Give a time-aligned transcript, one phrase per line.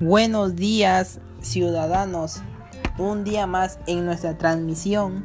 [0.00, 2.40] Buenos días, ciudadanos.
[2.98, 5.24] Un día más en nuestra transmisión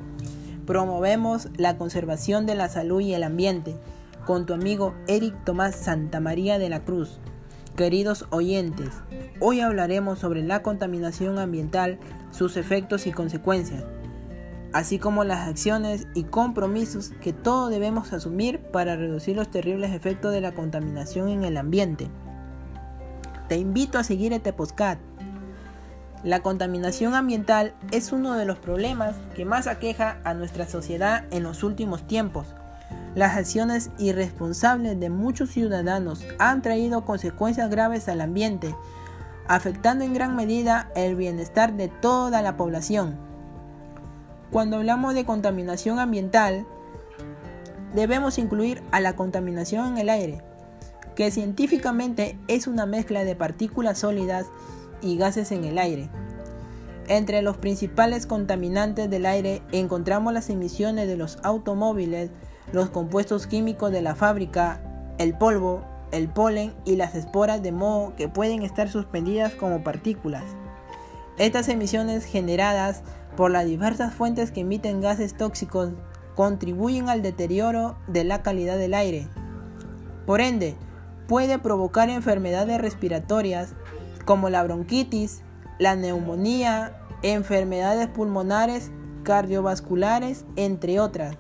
[0.65, 3.75] promovemos la conservación de la salud y el ambiente
[4.25, 7.19] con tu amigo Eric Tomás Santamaría de la Cruz.
[7.75, 8.89] Queridos oyentes,
[9.39, 11.99] hoy hablaremos sobre la contaminación ambiental,
[12.31, 13.83] sus efectos y consecuencias,
[14.73, 20.33] así como las acciones y compromisos que todos debemos asumir para reducir los terribles efectos
[20.33, 22.09] de la contaminación en el ambiente.
[23.53, 24.99] Te invito a seguir este podcast.
[26.23, 31.43] La contaminación ambiental es uno de los problemas que más aqueja a nuestra sociedad en
[31.43, 32.47] los últimos tiempos.
[33.13, 38.75] Las acciones irresponsables de muchos ciudadanos han traído consecuencias graves al ambiente,
[39.47, 43.19] afectando en gran medida el bienestar de toda la población.
[44.49, 46.65] Cuando hablamos de contaminación ambiental,
[47.93, 50.41] debemos incluir a la contaminación en el aire,
[51.15, 54.47] que científicamente es una mezcla de partículas sólidas
[55.01, 56.09] y gases en el aire.
[57.07, 62.31] Entre los principales contaminantes del aire encontramos las emisiones de los automóviles,
[62.71, 64.81] los compuestos químicos de la fábrica,
[65.17, 70.43] el polvo, el polen y las esporas de moho que pueden estar suspendidas como partículas.
[71.37, 73.01] Estas emisiones generadas
[73.35, 75.91] por las diversas fuentes que emiten gases tóxicos
[76.35, 79.27] contribuyen al deterioro de la calidad del aire.
[80.25, 80.75] Por ende,
[81.27, 83.73] puede provocar enfermedades respiratorias
[84.25, 85.41] como la bronquitis,
[85.79, 88.91] la neumonía, enfermedades pulmonares,
[89.23, 91.35] cardiovasculares, entre otras.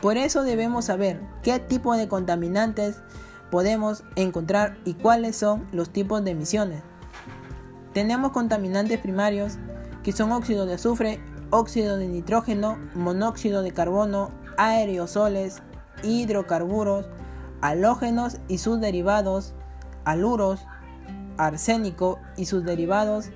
[0.00, 3.00] Por eso debemos saber qué tipo de contaminantes
[3.50, 6.82] podemos encontrar y cuáles son los tipos de emisiones.
[7.94, 9.58] Tenemos contaminantes primarios
[10.02, 11.20] que son óxido de azufre,
[11.50, 15.62] óxido de nitrógeno, monóxido de carbono, aerosoles,
[16.02, 17.06] hidrocarburos,
[17.60, 19.54] halógenos y sus derivados,
[20.04, 20.66] aluros,
[21.36, 23.30] arsénico y sus derivados,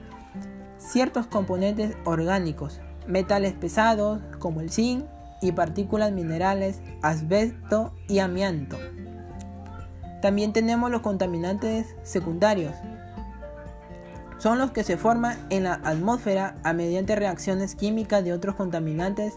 [0.78, 5.05] ciertos componentes orgánicos, metales pesados como el zinc
[5.41, 8.78] y partículas minerales, asbesto y amianto.
[10.21, 12.75] También tenemos los contaminantes secundarios.
[14.38, 19.34] Son los que se forman en la atmósfera a mediante reacciones químicas de otros contaminantes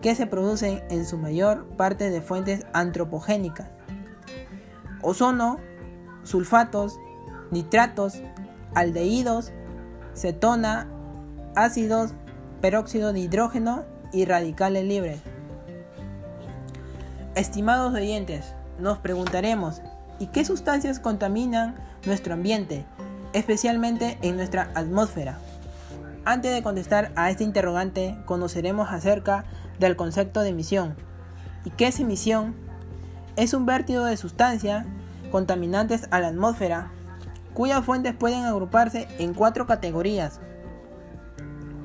[0.00, 3.68] que se producen en su mayor parte de fuentes antropogénicas
[5.02, 5.58] ozono,
[6.22, 6.98] sulfatos,
[7.50, 8.22] nitratos,
[8.74, 9.52] aldehídos,
[10.14, 10.88] cetona,
[11.54, 12.12] ácidos,
[12.60, 15.20] peróxido de hidrógeno y radicales libres.
[17.34, 19.80] Estimados oyentes, nos preguntaremos,
[20.18, 22.84] ¿y qué sustancias contaminan nuestro ambiente,
[23.32, 25.38] especialmente en nuestra atmósfera?
[26.24, 29.44] Antes de contestar a este interrogante, conoceremos acerca
[29.78, 30.96] del concepto de emisión.
[31.64, 32.54] ¿Y qué es emisión?
[33.38, 34.84] Es un vértido de sustancias
[35.30, 36.90] contaminantes a la atmósfera,
[37.54, 40.40] cuyas fuentes pueden agruparse en cuatro categorías.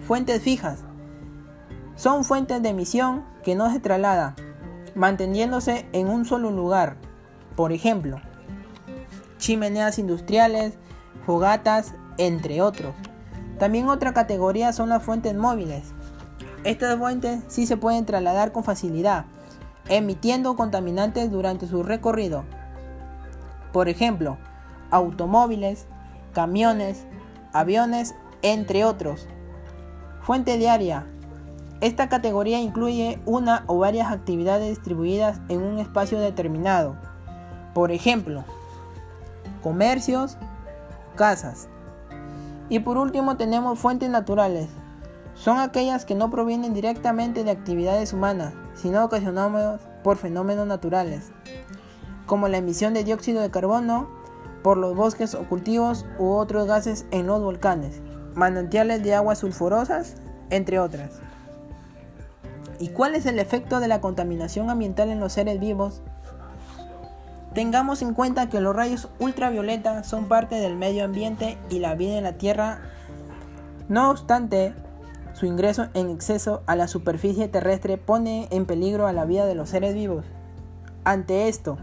[0.08, 0.80] Fuentes fijas.
[1.96, 4.36] Son fuentes de emisión que no se traslada,
[4.96, 6.96] manteniéndose en un solo lugar.
[7.56, 8.20] Por ejemplo,
[9.38, 10.74] chimeneas industriales,
[11.24, 12.96] fogatas, entre otros.
[13.60, 15.84] También otra categoría son las fuentes móviles.
[16.64, 19.26] Estas fuentes sí se pueden trasladar con facilidad,
[19.88, 22.44] emitiendo contaminantes durante su recorrido.
[23.72, 24.38] Por ejemplo,
[24.92, 25.88] automóviles,
[26.34, 27.06] camiones,
[27.52, 29.28] aviones, entre otros.
[30.22, 31.06] Fuente diaria.
[31.82, 36.96] Esta categoría incluye una o varias actividades distribuidas en un espacio determinado.
[37.74, 38.46] Por ejemplo,
[39.62, 40.38] comercios,
[41.16, 41.68] casas.
[42.70, 44.70] Y por último tenemos fuentes naturales,
[45.36, 51.32] son aquellas que no provienen directamente de actividades humanas, sino ocasionadas por fenómenos naturales,
[52.26, 54.08] como la emisión de dióxido de carbono
[54.64, 58.02] por los bosques o cultivos u otros gases en los volcanes,
[58.34, 60.16] manantiales de aguas sulfurosas,
[60.50, 61.20] entre otras.
[62.80, 66.02] ¿Y cuál es el efecto de la contaminación ambiental en los seres vivos?
[67.54, 72.18] Tengamos en cuenta que los rayos ultravioleta son parte del medio ambiente y la vida
[72.18, 72.82] en la Tierra.
[73.90, 74.74] No obstante,
[75.34, 79.56] su ingreso en exceso a la superficie terrestre pone en peligro a la vida de
[79.56, 80.26] los seres vivos.
[81.04, 81.78] Ante esto,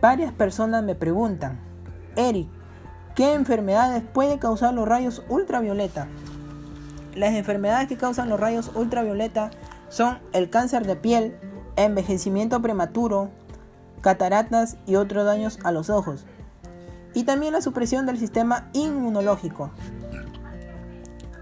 [0.00, 1.58] varias personas me preguntan,
[2.16, 2.48] Eric,
[3.14, 6.06] ¿qué enfermedades puede causar los rayos ultravioleta?
[7.14, 9.50] Las enfermedades que causan los rayos ultravioleta
[9.88, 11.36] son el cáncer de piel,
[11.76, 13.30] envejecimiento prematuro,
[14.02, 16.26] cataratas y otros daños a los ojos,
[17.14, 19.70] y también la supresión del sistema inmunológico.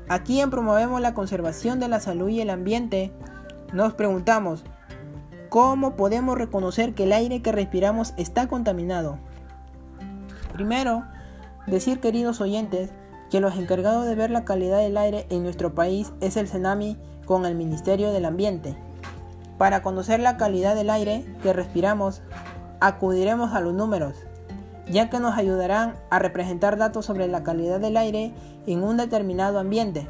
[0.08, 3.12] Aquí en Promovemos la Conservación de la Salud y el Ambiente,
[3.72, 4.64] nos preguntamos,
[5.48, 9.18] ¿cómo podemos reconocer que el aire que respiramos está contaminado?
[10.52, 11.04] Primero,
[11.66, 12.90] Decir, queridos oyentes,
[13.30, 16.98] que los encargados de ver la calidad del aire en nuestro país es el CENAMI
[17.24, 18.76] con el Ministerio del Ambiente.
[19.56, 22.20] Para conocer la calidad del aire que respiramos,
[22.80, 24.14] acudiremos a los números,
[24.86, 28.34] ya que nos ayudarán a representar datos sobre la calidad del aire
[28.66, 30.08] en un determinado ambiente,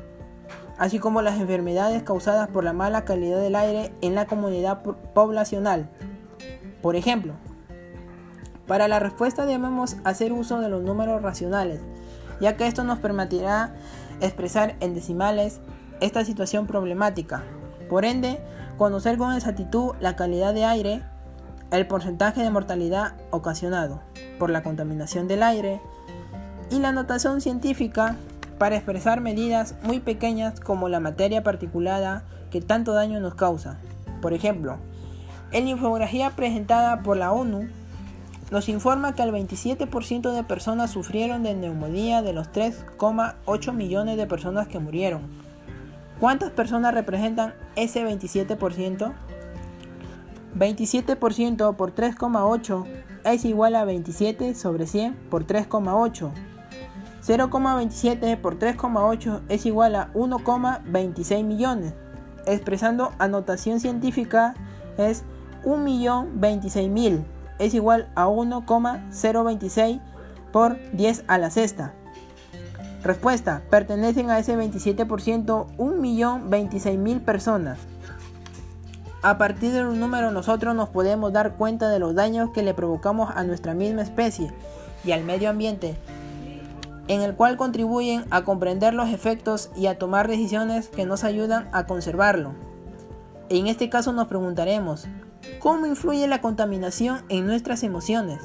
[0.79, 5.88] así como las enfermedades causadas por la mala calidad del aire en la comunidad poblacional.
[6.82, 7.35] Por ejemplo,
[8.67, 11.81] para la respuesta debemos hacer uso de los números racionales,
[12.41, 13.75] ya que esto nos permitirá
[14.20, 15.61] expresar en decimales
[16.00, 17.44] esta situación problemática.
[17.88, 18.41] Por ende,
[18.77, 21.03] conocer con exactitud la calidad de aire,
[21.70, 24.00] el porcentaje de mortalidad ocasionado
[24.38, 25.81] por la contaminación del aire
[26.70, 28.16] y la notación científica
[28.58, 33.78] para expresar medidas muy pequeñas como la materia particulada que tanto daño nos causa.
[34.20, 34.78] Por ejemplo,
[35.52, 37.69] en la infografía presentada por la ONU
[38.50, 44.26] nos informa que el 27% de personas sufrieron de neumonía de los 3,8 millones de
[44.26, 45.22] personas que murieron.
[46.20, 49.12] ¿Cuántas personas representan ese 27%?
[50.56, 52.86] 27% por 3,8
[53.25, 56.31] es igual a 27 sobre 100 por 3,8.
[57.26, 61.94] 0,27 por 3,8 es igual a 1,26 millones.
[62.47, 64.55] Expresando anotación científica
[64.99, 65.25] es
[65.65, 67.25] 1.026.000
[67.59, 70.00] es igual a 1,026
[70.53, 71.94] por 10 a la sexta.
[73.03, 73.62] Respuesta.
[73.70, 77.79] Pertenecen a ese 27% 1.026.000 personas.
[79.25, 82.75] A partir de un número nosotros nos podemos dar cuenta de los daños que le
[82.75, 84.53] provocamos a nuestra misma especie
[85.03, 85.97] y al medio ambiente,
[87.09, 91.71] en el cual contribuyen a comprender los efectos y a tomar decisiones que nos ayudan
[91.73, 92.53] a conservarlo.
[93.49, 95.09] En este caso nos preguntaremos,
[95.59, 98.43] ¿Cómo influye la contaminación en nuestras emociones?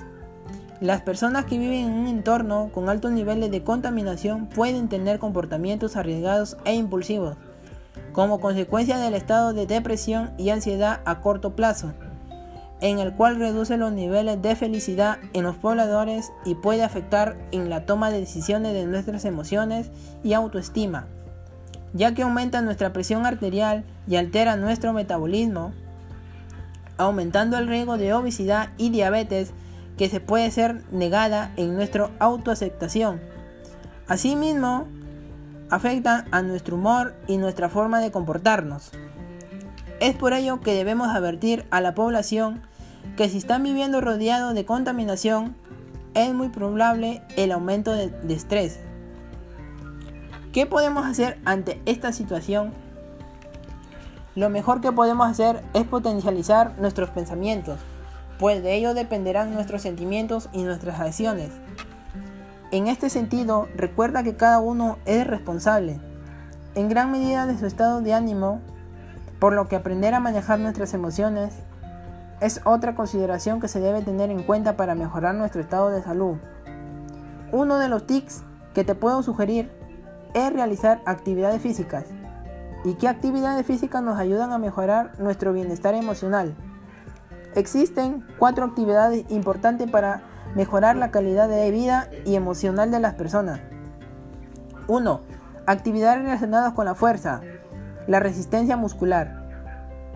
[0.79, 5.97] Las personas que viven en un entorno con altos niveles de contaminación pueden tener comportamientos
[5.97, 7.35] arriesgados e impulsivos,
[8.11, 11.93] como consecuencia del estado de depresión y ansiedad a corto plazo,
[12.81, 17.69] en el cual reduce los niveles de felicidad en los pobladores y puede afectar en
[17.69, 19.91] la toma de decisiones de nuestras emociones
[20.23, 21.07] y autoestima,
[21.93, 25.73] ya que aumenta nuestra presión arterial y altera nuestro metabolismo,
[26.97, 29.53] aumentando el riesgo de obesidad y diabetes
[29.97, 33.19] que se puede ser negada en nuestra autoaceptación.
[34.07, 34.87] Asimismo,
[35.69, 38.91] afectan a nuestro humor y nuestra forma de comportarnos.
[39.99, 42.61] Es por ello que debemos advertir a la población
[43.17, 45.55] que si están viviendo rodeados de contaminación,
[46.13, 48.79] es muy probable el aumento de, de estrés.
[50.53, 52.73] ¿Qué podemos hacer ante esta situación?
[54.35, 57.79] Lo mejor que podemos hacer es potencializar nuestros pensamientos,
[58.39, 61.51] pues de ello dependerán nuestros sentimientos y nuestras acciones.
[62.71, 65.99] En este sentido, recuerda que cada uno es responsable,
[66.75, 68.61] en gran medida de su estado de ánimo,
[69.39, 71.53] por lo que aprender a manejar nuestras emociones
[72.41, 76.37] es otra consideración que se debe tener en cuenta para mejorar nuestro estado de salud.
[77.51, 78.43] Uno de los tics
[78.73, 79.71] que te puedo sugerir
[80.35, 82.05] es realizar actividades físicas
[82.85, 86.55] y qué actividades físicas nos ayudan a mejorar nuestro bienestar emocional.
[87.55, 90.21] Existen cuatro actividades importantes para
[90.55, 93.61] mejorar la calidad de vida y emocional de las personas.
[94.87, 95.21] 1.
[95.65, 97.41] Actividades relacionadas con la fuerza.
[98.07, 99.39] La resistencia muscular.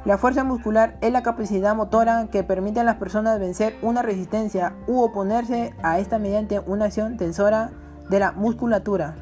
[0.06, 4.74] La fuerza muscular es la capacidad motora que permite a las personas vencer una resistencia
[4.88, 7.72] u oponerse a esta mediante una acción tensora
[8.10, 9.16] de la musculatura.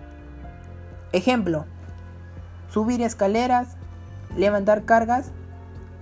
[1.12, 1.66] Ejemplo,
[2.70, 3.76] subir escaleras,
[4.36, 5.32] levantar cargas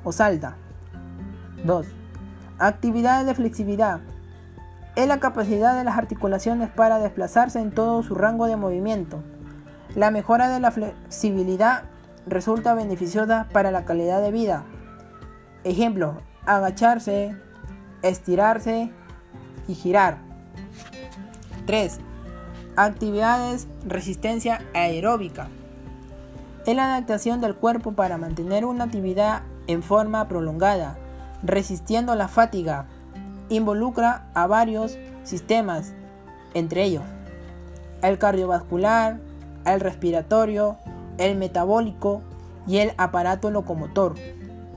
[0.04, 0.56] o salta.
[1.66, 1.88] 2.
[2.58, 4.00] Actividades de flexibilidad.
[5.00, 9.24] Es la capacidad de las articulaciones para desplazarse en todo su rango de movimiento.
[9.96, 11.84] La mejora de la flexibilidad
[12.28, 14.66] resulta beneficiosa para la calidad de vida.
[15.64, 17.34] Ejemplo, agacharse,
[18.02, 18.92] estirarse
[19.70, 20.18] y girar.
[21.66, 22.02] 3.
[22.76, 25.48] Actividades resistencia aeróbica
[26.66, 30.98] es la adaptación del cuerpo para mantener una actividad en forma prolongada,
[31.42, 32.88] resistiendo la fatiga.
[33.50, 35.94] Involucra a varios sistemas,
[36.54, 37.04] entre ellos
[38.02, 39.20] el cardiovascular,
[39.66, 40.78] el respiratorio,
[41.18, 42.22] el metabólico
[42.68, 44.16] y el aparato locomotor.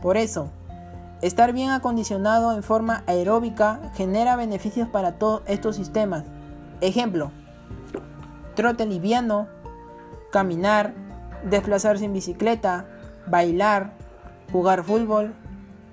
[0.01, 0.51] Por eso,
[1.21, 6.25] estar bien acondicionado en forma aeróbica genera beneficios para todos estos sistemas.
[6.81, 7.31] Ejemplo,
[8.55, 9.47] trote liviano,
[10.31, 10.95] caminar,
[11.49, 12.87] desplazarse en bicicleta,
[13.27, 13.93] bailar,
[14.51, 15.35] jugar fútbol,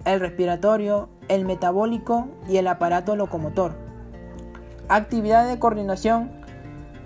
[0.06, 3.74] el respiratorio, el metabólico y el aparato locomotor.
[4.88, 6.32] Actividad de coordinación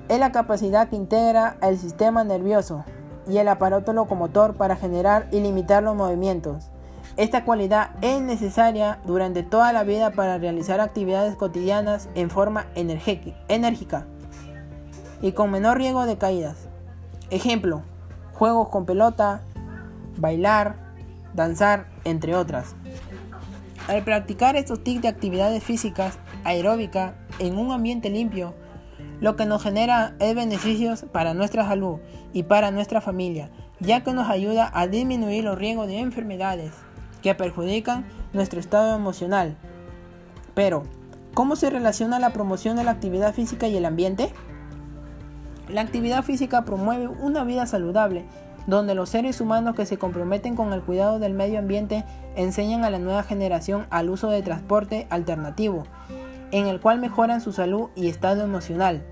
[0.09, 2.85] es la capacidad que integra el sistema nervioso
[3.27, 6.69] y el aparato locomotor para generar y limitar los movimientos.
[7.15, 14.07] Esta cualidad es necesaria durante toda la vida para realizar actividades cotidianas en forma enérgica
[15.21, 16.67] y con menor riesgo de caídas.
[17.29, 17.81] Ejemplo,
[18.33, 19.41] juegos con pelota,
[20.17, 20.75] bailar,
[21.33, 22.75] danzar, entre otras.
[23.87, 28.53] Al practicar estos tics de actividades físicas aeróbicas en un ambiente limpio,
[29.19, 31.99] lo que nos genera es beneficios para nuestra salud
[32.33, 33.49] y para nuestra familia,
[33.79, 36.73] ya que nos ayuda a disminuir los riesgos de enfermedades
[37.21, 39.57] que perjudican nuestro estado emocional.
[40.53, 40.83] Pero,
[41.33, 44.31] ¿cómo se relaciona la promoción de la actividad física y el ambiente?
[45.69, 48.25] La actividad física promueve una vida saludable,
[48.67, 52.05] donde los seres humanos que se comprometen con el cuidado del medio ambiente
[52.35, 55.83] enseñan a la nueva generación al uso de transporte alternativo,
[56.51, 59.03] en el cual mejoran su salud y estado emocional.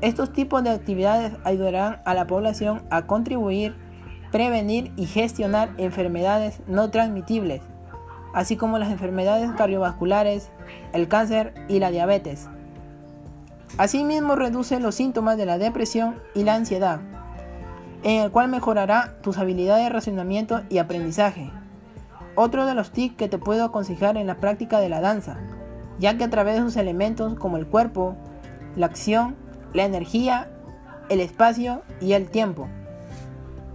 [0.00, 3.74] Estos tipos de actividades ayudarán a la población a contribuir,
[4.30, 7.62] prevenir y gestionar enfermedades no transmitibles,
[8.34, 10.50] así como las enfermedades cardiovasculares,
[10.92, 12.48] el cáncer y la diabetes.
[13.78, 17.00] Asimismo reduce los síntomas de la depresión y la ansiedad,
[18.02, 21.50] en el cual mejorará tus habilidades de razonamiento y aprendizaje.
[22.34, 25.38] Otro de los tips que te puedo aconsejar en la práctica de la danza,
[25.98, 28.16] ya que a través de sus elementos como el cuerpo,
[28.74, 29.36] la acción,
[29.72, 30.48] la energía,
[31.08, 32.68] el espacio y el tiempo,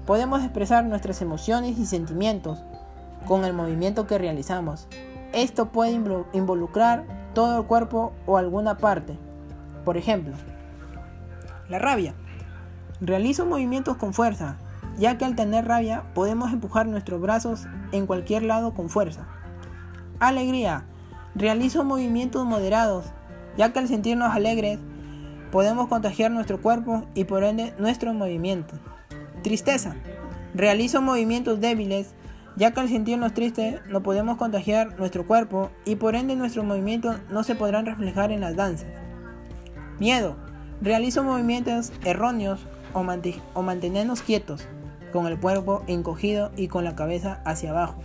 [0.06, 2.64] podemos expresar nuestras emociones y sentimientos
[3.28, 4.88] con el movimiento que realizamos.
[5.34, 5.92] Esto puede
[6.34, 9.18] involucrar todo el cuerpo o alguna parte.
[9.86, 10.34] Por ejemplo,
[11.70, 12.14] la rabia.
[13.00, 14.58] Realizo movimientos con fuerza,
[14.98, 19.28] ya que al tener rabia podemos empujar nuestros brazos en cualquier lado con fuerza.
[20.20, 20.86] Alegría.
[21.36, 23.06] Realizo movimientos moderados,
[23.56, 24.80] ya que al sentirnos alegres
[25.52, 28.80] podemos contagiar nuestro cuerpo y por ende nuestros movimientos.
[29.44, 29.96] Tristeza.
[30.56, 32.16] Realizo movimientos débiles,
[32.56, 37.18] ya que al sentirnos tristes no podemos contagiar nuestro cuerpo y por ende nuestros movimientos
[37.30, 38.90] no se podrán reflejar en las danzas.
[40.00, 40.36] Miedo.
[40.82, 42.68] Realizo movimientos erróneos
[43.54, 44.68] o, mantenernos quietos,
[45.12, 47.96] con el cuerpo encogido y con la cabeza hacia abajo.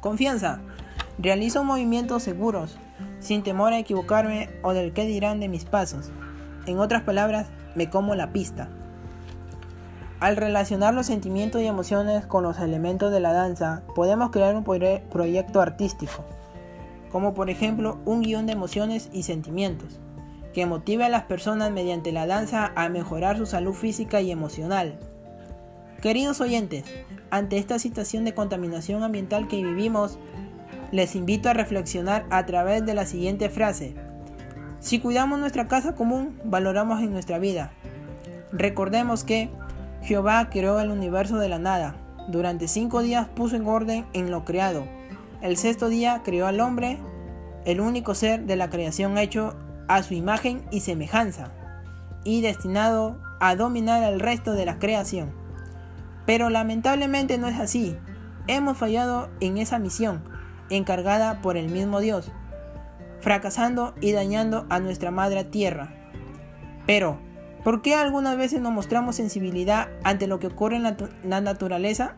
[0.00, 0.60] Confianza.
[1.18, 2.76] Realizo movimientos seguros,
[3.20, 6.10] sin temor a equivocarme o del qué dirán de mis pasos.
[6.66, 8.68] En otras palabras, me como la pista.
[10.20, 14.64] Al relacionar los sentimientos y emociones con los elementos de la danza, podemos crear un
[14.64, 16.24] proyecto artístico,
[17.10, 20.00] como por ejemplo un guion de emociones y sentimientos
[20.54, 24.98] que motive a las personas mediante la danza a mejorar su salud física y emocional.
[26.00, 26.84] Queridos oyentes,
[27.30, 30.18] ante esta situación de contaminación ambiental que vivimos,
[30.92, 33.94] les invito a reflexionar a través de la siguiente frase.
[34.78, 37.72] Si cuidamos nuestra casa común, valoramos en nuestra vida.
[38.52, 39.50] Recordemos que
[40.02, 41.96] Jehová creó el universo de la nada.
[42.28, 44.84] Durante cinco días puso en orden en lo creado.
[45.42, 46.98] El sexto día creó al hombre,
[47.64, 49.56] el único ser de la creación hecho
[49.88, 51.52] a su imagen y semejanza,
[52.24, 55.32] y destinado a dominar el resto de la creación.
[56.26, 57.96] Pero lamentablemente no es así.
[58.46, 60.22] Hemos fallado en esa misión,
[60.70, 62.30] encargada por el mismo Dios,
[63.20, 65.94] fracasando y dañando a nuestra madre tierra.
[66.86, 67.18] Pero,
[67.62, 72.16] ¿por qué algunas veces no mostramos sensibilidad ante lo que ocurre en la, la naturaleza?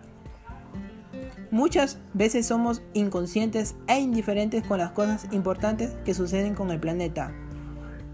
[1.51, 7.33] Muchas veces somos inconscientes e indiferentes con las cosas importantes que suceden con el planeta.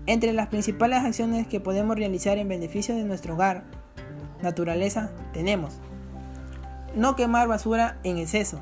[0.07, 3.63] Entre las principales acciones que podemos realizar en beneficio de nuestro hogar,
[4.43, 5.79] naturaleza, tenemos
[6.97, 8.61] no quemar basura en exceso,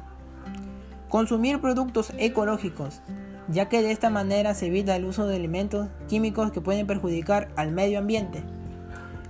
[1.09, 3.01] consumir productos ecológicos,
[3.49, 7.49] ya que de esta manera se evita el uso de elementos químicos que pueden perjudicar
[7.57, 8.43] al medio ambiente,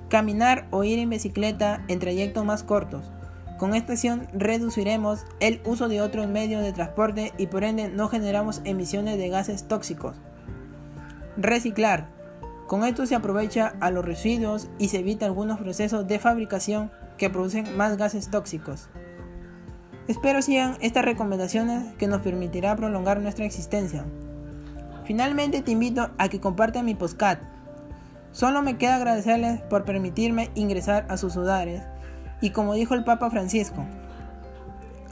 [0.08, 3.10] caminar o ir en bicicleta en trayectos más cortos.
[3.56, 8.08] Con esta acción reduciremos el uso de otros medios de transporte y por ende no
[8.08, 10.16] generamos emisiones de gases tóxicos.
[11.42, 12.06] Reciclar.
[12.66, 17.30] Con esto se aprovecha a los residuos y se evita algunos procesos de fabricación que
[17.30, 18.90] producen más gases tóxicos.
[20.06, 24.04] Espero sigan estas recomendaciones que nos permitirá prolongar nuestra existencia.
[25.04, 27.40] Finalmente te invito a que compartan mi postcat.
[28.32, 31.82] Solo me queda agradecerles por permitirme ingresar a sus hogares
[32.42, 33.86] y como dijo el Papa Francisco,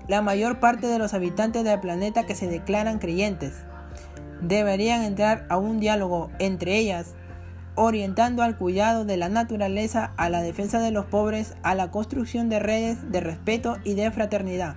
[0.08, 3.64] la mayor parte de los habitantes del planeta que se declaran creyentes
[4.40, 7.14] deberían entrar a un diálogo entre ellas,
[7.74, 12.48] orientando al cuidado de la naturaleza, a la defensa de los pobres, a la construcción
[12.48, 14.76] de redes de respeto y de fraternidad.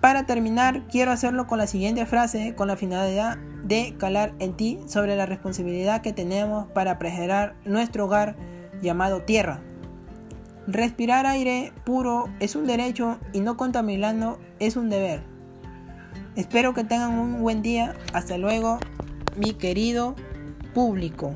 [0.00, 4.80] Para terminar, quiero hacerlo con la siguiente frase, con la finalidad de calar en ti
[4.86, 8.36] sobre la responsabilidad que tenemos para preservar nuestro hogar
[8.82, 9.60] llamado tierra.
[10.66, 15.33] Respirar aire puro es un derecho y no contaminarlo es un deber.
[16.36, 17.94] Espero que tengan un buen día.
[18.12, 18.78] Hasta luego,
[19.36, 20.16] mi querido
[20.74, 21.34] público.